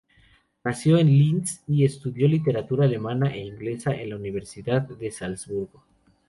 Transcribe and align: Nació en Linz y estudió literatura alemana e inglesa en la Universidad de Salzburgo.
Nació 0.63 0.97
en 0.97 1.05
Linz 1.09 1.61
y 1.67 1.85
estudió 1.85 2.27
literatura 2.27 2.85
alemana 2.85 3.31
e 3.35 3.45
inglesa 3.45 3.93
en 3.93 4.09
la 4.09 4.15
Universidad 4.15 4.81
de 4.81 5.11
Salzburgo. 5.11 5.83